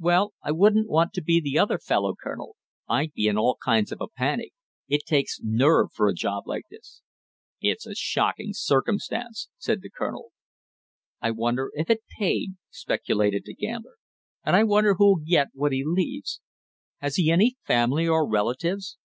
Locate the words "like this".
6.46-7.02